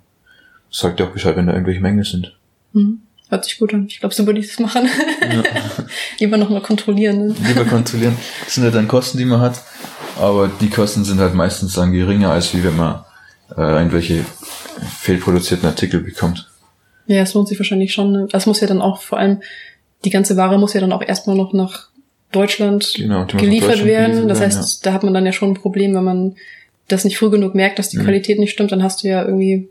[0.71, 2.37] sagt er auch Bescheid, wenn da irgendwelche Mängel sind.
[2.73, 3.01] Mhm.
[3.31, 3.87] Hört sich gut an.
[3.89, 4.89] Ich glaube, so würde ich das machen.
[5.21, 5.43] Ja.
[6.19, 7.29] Lieber nochmal kontrollieren.
[7.29, 7.35] Ne?
[7.47, 8.17] Lieber kontrollieren.
[8.45, 9.61] Das sind ja dann Kosten, die man hat.
[10.19, 13.05] Aber die Kosten sind halt meistens dann geringer, als wie wenn man
[13.55, 14.25] äh, irgendwelche
[14.99, 16.49] fehlproduzierten Artikel bekommt.
[17.07, 18.13] Ja, es lohnt sich wahrscheinlich schon.
[18.13, 18.29] Ne?
[18.31, 19.43] Das muss ja dann auch vor allem,
[20.05, 21.89] die ganze Ware muss ja dann auch erstmal noch nach
[22.33, 24.29] Deutschland genau, geliefert Deutschland werden.
[24.29, 24.91] Das heißt, ja.
[24.91, 26.37] da hat man dann ja schon ein Problem, wenn man
[26.89, 28.05] das nicht früh genug merkt, dass die mhm.
[28.05, 29.69] Qualität nicht stimmt, dann hast du ja irgendwie,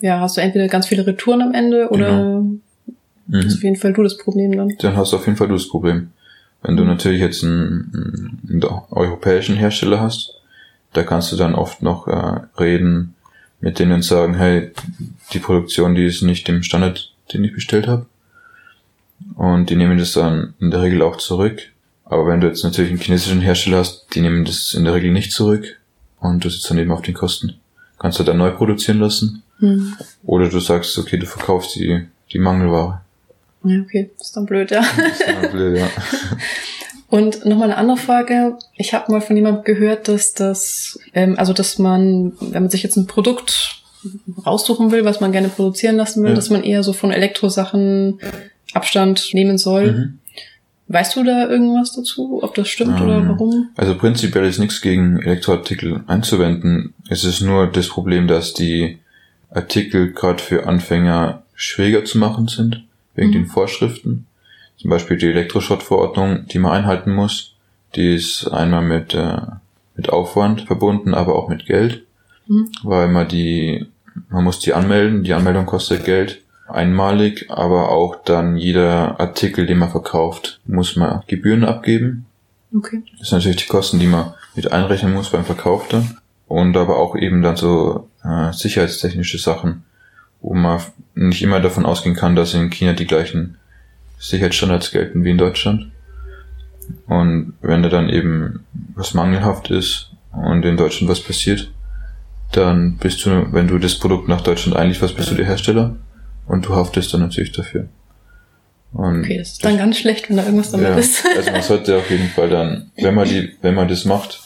[0.00, 2.40] ja, hast du entweder ganz viele Retouren am Ende oder genau.
[2.40, 3.40] mhm.
[3.40, 4.70] ist auf jeden Fall du das Problem dann.
[4.78, 6.10] Dann hast du auf jeden Fall du das Problem.
[6.62, 10.34] Wenn du natürlich jetzt einen, einen europäischen Hersteller hast,
[10.92, 13.14] da kannst du dann oft noch äh, reden
[13.60, 14.72] mit denen und sagen, hey,
[15.32, 18.06] die Produktion, die ist nicht dem Standard, den ich bestellt habe.
[19.36, 21.60] Und die nehmen das dann in der Regel auch zurück.
[22.04, 25.12] Aber wenn du jetzt natürlich einen chinesischen Hersteller hast, die nehmen das in der Regel
[25.12, 25.80] nicht zurück.
[26.20, 27.54] Und du sitzt dann eben auf den Kosten.
[27.98, 29.42] Kannst du dann neu produzieren lassen.
[29.58, 29.96] Mhm.
[30.24, 33.00] Oder du sagst, okay, du verkaufst die, die Mangelware.
[33.64, 34.10] Ja, okay.
[34.18, 34.80] Das ist dann blöd, ja.
[34.80, 35.88] Ist dann blöd, ja.
[37.08, 38.56] Und nochmal eine andere Frage.
[38.74, 42.82] Ich habe mal von jemandem gehört, dass das, ähm, also dass man, wenn man sich
[42.82, 43.82] jetzt ein Produkt
[44.46, 46.34] raussuchen will, was man gerne produzieren lassen will, ja.
[46.34, 48.18] dass man eher so von Elektrosachen
[48.74, 49.92] Abstand nehmen soll.
[49.92, 50.18] Mhm.
[50.88, 53.70] Weißt du da irgendwas dazu, ob das stimmt ähm, oder warum?
[53.76, 56.92] Also prinzipiell ist nichts gegen Elektroartikel einzuwenden.
[57.08, 58.98] Es ist nur das Problem, dass die
[59.50, 63.32] Artikel gerade für Anfänger schwieriger zu machen sind, wegen mhm.
[63.32, 64.26] den Vorschriften.
[64.76, 67.54] Zum Beispiel die Elektroschrottverordnung, die man einhalten muss.
[67.94, 69.38] Die ist einmal mit, äh,
[69.96, 72.04] mit Aufwand verbunden, aber auch mit Geld,
[72.48, 72.70] mhm.
[72.82, 73.86] weil man die,
[74.28, 75.24] man muss die anmelden.
[75.24, 81.22] Die Anmeldung kostet Geld einmalig, aber auch dann jeder Artikel, den man verkauft, muss man
[81.26, 82.26] Gebühren abgeben.
[82.74, 83.02] Okay.
[83.18, 86.18] Das sind natürlich die Kosten, die man mit einrechnen muss beim Verkauf dann.
[86.48, 89.84] Und aber auch eben dann so äh, sicherheitstechnische Sachen,
[90.40, 90.80] wo man
[91.14, 93.56] nicht immer davon ausgehen kann, dass in China die gleichen
[94.18, 95.90] Sicherheitsstandards gelten wie in Deutschland.
[97.06, 101.70] Und wenn da dann eben was mangelhaft ist und in Deutschland was passiert,
[102.52, 105.96] dann bist du, wenn du das Produkt nach Deutschland einlieferst, bist du der Hersteller
[106.46, 107.88] und du haftest dann natürlich dafür.
[108.92, 111.24] Und okay, das ist dann ganz schlecht, wenn da irgendwas damit ja, ist.
[111.36, 114.40] also man sollte auf jeden Fall dann, wenn man die, wenn man das macht,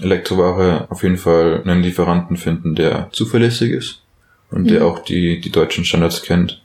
[0.00, 4.02] Elektroware auf jeden Fall einen Lieferanten finden, der zuverlässig ist
[4.50, 4.68] und mhm.
[4.68, 6.62] der auch die, die deutschen Standards kennt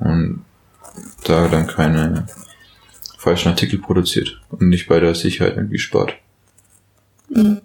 [0.00, 0.44] und
[1.24, 2.26] da dann keine
[3.18, 6.14] falschen Artikel produziert und nicht bei der Sicherheit irgendwie spart.
[7.28, 7.60] Mhm.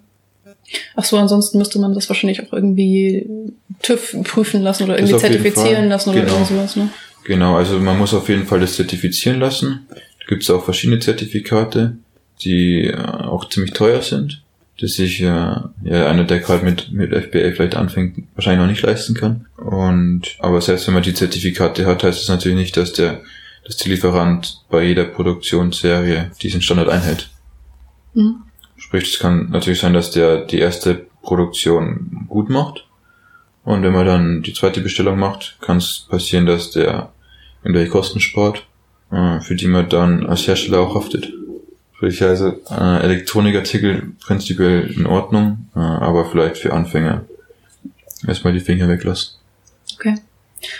[0.96, 3.26] Ach so, ansonsten müsste man das wahrscheinlich auch irgendwie
[3.82, 6.32] TÜV prüfen lassen oder irgendwie zertifizieren lassen oder genau.
[6.32, 6.90] irgend sowas, ne?
[7.24, 9.86] Genau, also man muss auf jeden Fall das zertifizieren lassen.
[9.88, 11.96] Da gibt es auch verschiedene Zertifikate,
[12.42, 14.42] die äh, auch ziemlich teuer sind,
[14.80, 18.82] dass sich äh, ja einer, der gerade mit, mit FBA vielleicht anfängt, wahrscheinlich noch nicht
[18.82, 19.46] leisten kann.
[19.56, 23.20] Und aber selbst wenn man die Zertifikate hat, heißt es natürlich nicht, dass der,
[23.64, 27.28] dass der Lieferant bei jeder Produktionsserie diesen Standard einhält.
[28.14, 28.42] Mhm.
[28.80, 32.86] Sprich, es kann natürlich sein, dass der die erste Produktion gut macht
[33.64, 37.10] und wenn man dann die zweite Bestellung macht, kann es passieren, dass der
[37.62, 38.66] irgendwelche Kosten spart,
[39.12, 41.32] äh, für die man dann als Hersteller auch haftet.
[41.94, 47.26] Sprich also äh, Elektronikartikel prinzipiell in Ordnung, äh, aber vielleicht für Anfänger
[48.26, 49.34] erstmal die Finger weglassen.
[49.94, 50.14] Okay.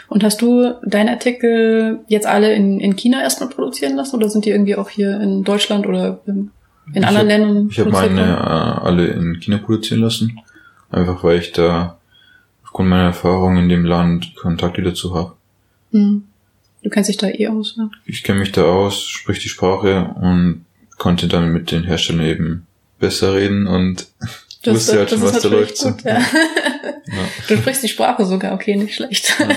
[0.09, 4.45] Und hast du deine Artikel jetzt alle in, in China erstmal produzieren lassen oder sind
[4.47, 6.21] die irgendwie auch hier in Deutschland oder
[6.91, 7.69] in, in anderen hab, Ländern?
[7.71, 10.41] Ich habe meine äh, alle in China produzieren lassen.
[10.91, 11.99] Einfach weil ich da
[12.65, 15.33] aufgrund meiner Erfahrung in dem Land Kontakte dazu habe.
[15.93, 16.25] Hm.
[16.83, 17.91] Du kennst dich da eh aus, ne?
[18.07, 20.65] Ich kenne mich da aus, sprich die Sprache und
[20.97, 22.67] konnte dann mit den Herstellern eben
[22.99, 24.07] besser reden und
[24.63, 25.79] das, wusste halt schon, was da läuft.
[25.79, 26.19] Gut, ja.
[26.21, 27.29] ja.
[27.49, 29.37] Du sprichst die Sprache sogar, okay, nicht schlecht.
[29.39, 29.49] Ja.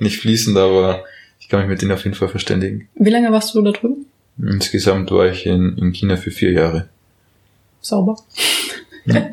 [0.00, 1.04] Nicht fließend, aber
[1.40, 2.88] ich kann mich mit denen auf jeden Fall verständigen.
[2.94, 4.06] Wie lange warst du da drüben?
[4.40, 6.88] Insgesamt war ich in, in China für vier Jahre.
[7.80, 8.16] Sauber.
[9.06, 9.30] Ja.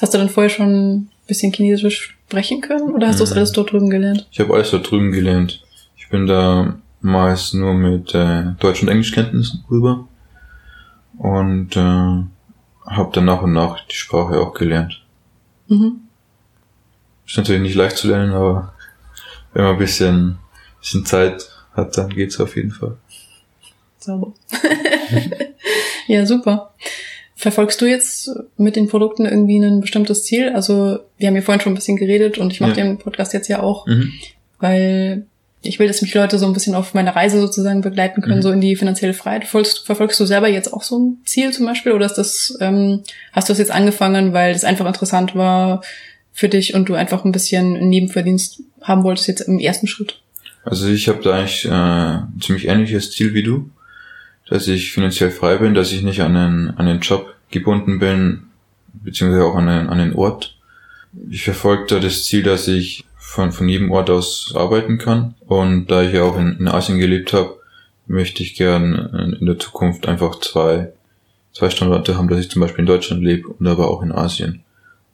[0.00, 3.72] Hast du dann vorher schon bisschen Chinesisch sprechen können oder hast du das alles dort
[3.72, 4.26] drüben gelernt?
[4.30, 5.64] Ich habe alles dort drüben gelernt.
[5.96, 10.06] Ich bin da meist nur mit äh, Deutsch- und Englischkenntnissen rüber
[11.18, 15.02] und äh, habe dann nach und nach die Sprache auch gelernt.
[15.68, 16.00] Mhm.
[17.26, 18.74] Ist natürlich nicht leicht zu lernen, aber
[19.52, 20.38] wenn man ein bisschen,
[20.80, 22.96] bisschen Zeit hat, dann geht's auf jeden Fall.
[24.06, 24.34] Sauber.
[26.06, 26.74] ja, super.
[27.34, 30.50] Verfolgst du jetzt mit den Produkten irgendwie ein bestimmtes Ziel?
[30.54, 32.84] Also wir haben ja vorhin schon ein bisschen geredet und ich mache ja.
[32.84, 34.12] den Podcast jetzt ja auch, mhm.
[34.58, 35.26] weil
[35.60, 38.42] ich will, dass mich Leute so ein bisschen auf meine Reise sozusagen begleiten können, mhm.
[38.42, 39.42] so in die finanzielle Freiheit.
[39.42, 43.02] Verfolgst, verfolgst, du selber jetzt auch so ein Ziel zum Beispiel oder ist das, ähm,
[43.32, 45.82] hast du das jetzt angefangen, weil es einfach interessant war
[46.32, 50.20] für dich und du einfach ein bisschen Nebenverdienst haben wolltest jetzt im ersten Schritt?
[50.64, 53.70] Also ich habe da eigentlich äh, ein ziemlich ähnliches Ziel wie du
[54.48, 58.44] dass ich finanziell frei bin, dass ich nicht an den, an den Job gebunden bin,
[58.92, 60.56] beziehungsweise auch an den, an den Ort.
[61.30, 65.34] Ich verfolge da das Ziel, dass ich von, von jedem Ort aus arbeiten kann.
[65.40, 67.58] Und da ich ja auch in, in Asien gelebt habe,
[68.06, 70.92] möchte ich gern in, in der Zukunft einfach zwei,
[71.52, 74.62] zwei Standorte haben, dass ich zum Beispiel in Deutschland lebe und aber auch in Asien.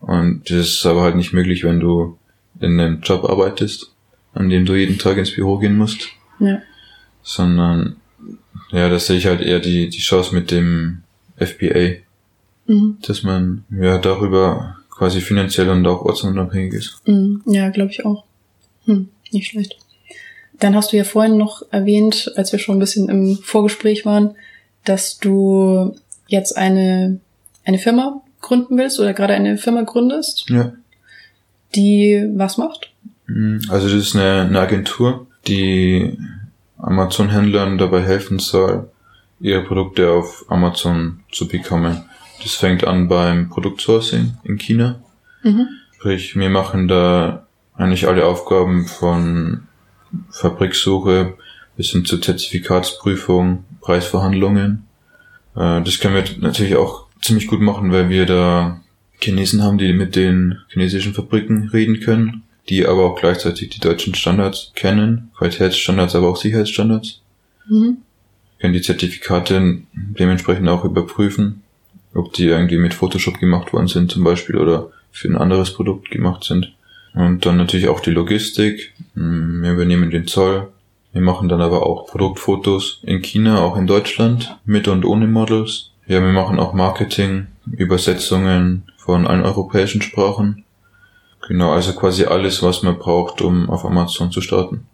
[0.01, 2.18] Und das ist aber halt nicht möglich, wenn du
[2.61, 3.92] in einem Job arbeitest,
[4.35, 6.09] an dem du jeden Tag ins Büro gehen musst.
[6.38, 6.61] Ja.
[7.23, 7.97] Sondern
[8.71, 11.03] ja, das sehe ich halt eher die, die Chance mit dem
[11.37, 12.03] FBA.
[12.67, 12.99] Mhm.
[13.03, 17.03] Dass man ja darüber quasi finanziell und auch ortsunabhängig ist.
[17.07, 17.43] Mhm.
[17.47, 18.25] Ja, glaube ich auch.
[18.85, 19.77] Hm, nicht schlecht.
[20.59, 24.37] Dann hast du ja vorhin noch erwähnt, als wir schon ein bisschen im Vorgespräch waren,
[24.85, 25.97] dass du
[26.29, 27.21] jetzt eine,
[27.65, 30.49] eine Firma gründen willst oder gerade eine Firma gründest.
[30.49, 30.73] Ja.
[31.75, 32.93] Die was macht?
[33.27, 33.62] Mhm.
[33.69, 36.17] Also das ist eine, eine Agentur, die
[36.83, 38.90] Amazon-Händlern dabei helfen soll,
[39.40, 42.05] ihre Produkte auf Amazon zu bekommen.
[42.42, 45.01] Das fängt an beim Produktsourcing in China.
[45.42, 45.68] Mhm.
[45.95, 49.62] Sprich, wir machen da eigentlich alle Aufgaben von
[50.31, 51.35] Fabriksuche
[51.77, 54.85] bis hin zur Zertifikatsprüfung, Preisverhandlungen.
[55.55, 58.81] Äh, das können wir natürlich auch ziemlich gut machen, weil wir da
[59.21, 64.14] Chinesen haben, die mit den chinesischen Fabriken reden können die aber auch gleichzeitig die deutschen
[64.14, 67.20] Standards kennen, Qualitätsstandards, aber auch Sicherheitsstandards.
[67.68, 67.98] Mhm.
[68.61, 71.62] Können die Zertifikate dementsprechend auch überprüfen,
[72.14, 76.11] ob die irgendwie mit Photoshop gemacht worden sind zum Beispiel oder für ein anderes Produkt
[76.11, 76.72] gemacht sind.
[77.14, 78.94] Und dann natürlich auch die Logistik.
[79.14, 80.68] Mm, Wir übernehmen den Zoll.
[81.12, 85.90] Wir machen dann aber auch Produktfotos in China, auch in Deutschland, mit und ohne Models.
[86.07, 90.64] Ja, wir machen auch Marketing, Übersetzungen von allen europäischen Sprachen.
[91.48, 94.87] Genau, also quasi alles, was man braucht, um auf Amazon zu starten.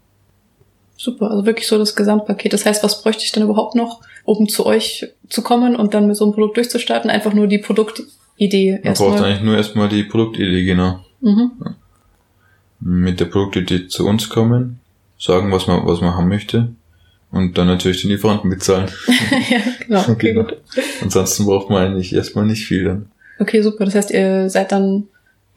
[0.96, 2.52] Super, also wirklich so das Gesamtpaket.
[2.52, 6.06] Das heißt, was bräuchte ich denn überhaupt noch, um zu euch zu kommen und dann
[6.08, 7.10] mit so einem Produkt durchzustarten?
[7.10, 9.24] Einfach nur die Produktidee Man braucht erstmal.
[9.24, 10.98] eigentlich nur erstmal die Produktidee, genau.
[11.20, 11.52] Mhm.
[12.80, 14.80] Mit der Produktidee zu uns kommen,
[15.18, 16.68] sagen, was man, was man haben möchte
[17.30, 18.88] und dann natürlich den Lieferanten bezahlen.
[19.50, 20.00] ja, genau.
[20.08, 20.44] Okay, Genau.
[20.48, 20.56] gut.
[21.02, 23.10] Ansonsten braucht man eigentlich erstmal nicht viel dann.
[23.38, 23.84] Okay, super.
[23.84, 25.08] Das heißt, ihr seid dann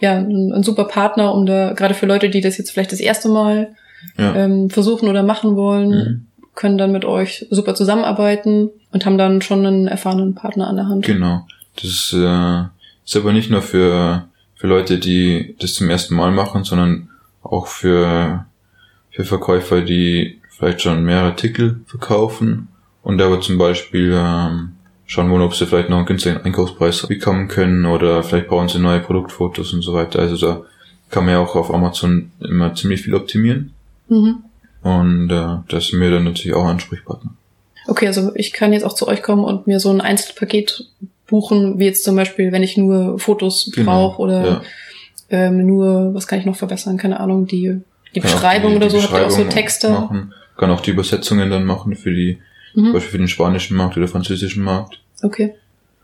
[0.01, 2.99] ja ein, ein super Partner, um da gerade für Leute, die das jetzt vielleicht das
[2.99, 3.69] erste Mal
[4.17, 4.35] Ja.
[4.35, 6.25] ähm, versuchen oder machen wollen, Mhm.
[6.55, 10.87] können dann mit euch super zusammenarbeiten und haben dann schon einen erfahrenen Partner an der
[10.87, 11.05] Hand.
[11.05, 11.45] Genau.
[11.75, 12.63] Das ist, äh,
[13.05, 17.09] ist aber nicht nur für, für Leute, die das zum ersten Mal machen, sondern
[17.43, 18.45] auch für,
[19.11, 22.67] für Verkäufer, die vielleicht schon mehrere Artikel verkaufen
[23.03, 24.73] und aber zum Beispiel ähm,
[25.11, 28.79] schauen wollen, ob sie vielleicht noch einen günstigen Einkaufspreis bekommen können oder vielleicht brauchen sie
[28.79, 30.19] neue Produktfotos und so weiter.
[30.19, 30.61] Also da
[31.09, 33.73] kann man ja auch auf Amazon immer ziemlich viel optimieren
[34.07, 34.37] Mhm.
[34.83, 37.31] und äh, das sind wir dann natürlich auch Ansprechpartner.
[37.87, 40.85] Okay, also ich kann jetzt auch zu euch kommen und mir so ein Einzelpaket
[41.27, 44.61] buchen, wie jetzt zum Beispiel, wenn ich nur Fotos Genau, brauche oder ja.
[45.29, 46.97] ähm, nur, was kann ich noch verbessern?
[46.97, 47.81] Keine Ahnung, die,
[48.15, 49.89] die Beschreibung die- oder die so, habt ihr auch so Beschreibung Texte?
[49.89, 50.33] Machen.
[50.57, 52.37] Kann auch die Übersetzungen dann machen für die,
[52.73, 52.93] zum Mhm.
[52.93, 54.99] Beispiel für den spanischen Markt oder französischen Markt.
[55.23, 55.53] Okay.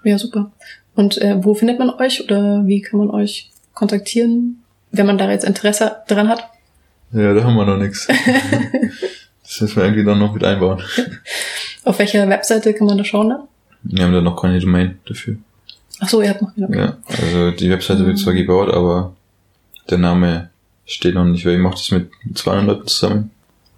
[0.04, 0.52] Ja, super.
[0.96, 5.30] Und äh, wo findet man euch oder wie kann man euch kontaktieren, wenn man da
[5.30, 6.44] jetzt Interesse dran hat?
[7.12, 8.08] Ja, da haben wir noch nichts.
[9.44, 10.82] das müssen wir irgendwie dann noch mit einbauen.
[11.84, 13.28] Auf welcher Webseite kann man da schauen?
[13.30, 13.40] Ne?
[13.84, 15.38] Wir haben da noch keine Domain dafür.
[16.00, 16.68] Ach so, ihr habt noch eine.
[16.68, 16.78] Okay.
[16.80, 18.22] Ja, also die Webseite wird Mhm.
[18.22, 19.16] zwar gebaut, aber
[19.90, 20.50] der Name
[20.86, 23.32] steht noch nicht, weil ich mache das mit zwei anderen Leuten zusammen.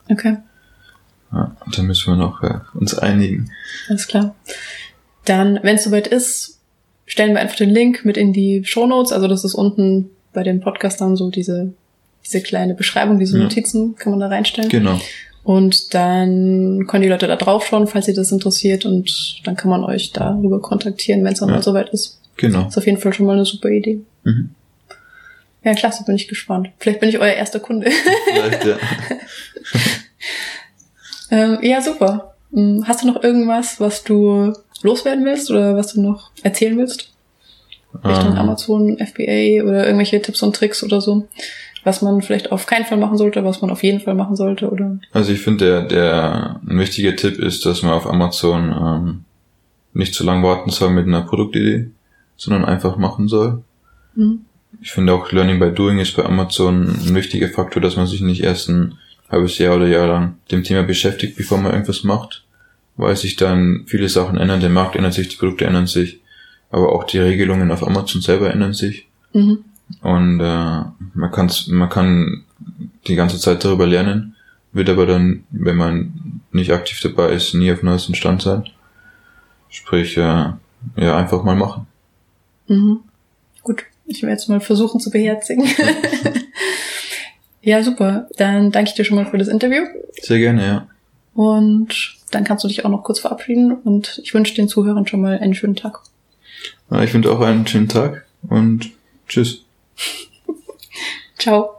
[0.10, 0.38] okay,
[1.32, 3.52] Ja, und dann müssen wir noch äh, uns einigen.
[3.90, 4.36] alles klar.
[5.26, 6.60] Dann, wenn es soweit ist,
[7.06, 9.12] stellen wir einfach den Link mit in die Show Notes.
[9.12, 11.74] Also das ist unten bei den Podcastern so diese
[12.26, 13.44] diese kleine Beschreibung, diese Ja.
[13.44, 14.70] Notizen kann man da reinstellen.
[14.70, 15.00] Genau.
[15.44, 18.86] Und dann können die Leute da drauf schauen, falls sie das interessiert.
[18.86, 21.56] Und dann kann man euch darüber kontaktieren, wenn es dann Ja.
[21.56, 22.20] mal soweit ist.
[22.38, 22.68] Genau.
[22.68, 24.02] Ist auf jeden Fall schon mal eine super Idee.
[24.26, 24.50] Mhm.
[25.64, 26.70] Ja, klasse, bin ich gespannt.
[26.78, 27.90] Vielleicht bin ich euer erster Kunde.
[28.32, 28.78] Vielleicht, ja.
[31.32, 32.34] ähm, ja, super.
[32.54, 37.12] Hm, Hast du noch irgendwas, was du loswerden willst oder was du noch erzählen willst?
[38.04, 41.28] Richtung Ähm, Amazon, FBA oder irgendwelche Tipps und Tricks oder so?
[41.84, 44.70] Was man vielleicht auf keinen Fall machen sollte, was man auf jeden Fall machen sollte
[44.70, 45.00] oder?
[45.14, 49.24] Also ich finde, der, der ein wichtiger Tipp ist, dass man auf Amazon ähm,
[49.94, 51.90] nicht zu lange warten soll mit einer Produktidee,
[52.38, 53.64] sondern einfach machen soll.
[54.16, 54.42] Hm?
[54.82, 58.22] Ich finde auch Learning by Doing ist bei Amazon ein wichtiger Faktor, dass man sich
[58.22, 58.98] nicht erst ein
[59.30, 62.44] halbes Jahr oder Jahr lang dem Thema beschäftigt, bevor man irgendwas macht,
[62.98, 66.20] weil sich dann viele Sachen ändern, der Markt ändert sich, die Produkte ändern sich,
[66.72, 69.08] aber auch die Regelungen auf Amazon selber ändern sich.
[69.34, 69.64] Mhm.
[70.02, 72.44] Und äh, man, kann's, man kann
[73.08, 74.36] die ganze Zeit darüber lernen,
[74.72, 78.66] wird aber dann, wenn man nicht aktiv dabei ist, nie auf neuesten Stand sein.
[79.70, 80.52] Sprich, äh,
[80.96, 81.88] ja, einfach mal machen.
[82.68, 83.00] Mhm.
[83.64, 85.64] Gut, ich werde jetzt mal versuchen zu beherzigen.
[87.70, 88.28] ja, super.
[88.38, 89.84] Dann danke ich dir schon mal für das Interview.
[90.22, 90.88] Sehr gerne, ja.
[91.36, 93.74] Und dann kannst du dich auch noch kurz verabschieden.
[93.74, 96.00] Und ich wünsche den Zuhörern schon mal einen schönen Tag.
[96.90, 98.90] Ja, Ich wünsche auch einen schönen Tag und
[99.28, 99.64] tschüss.
[101.38, 101.76] Ciao.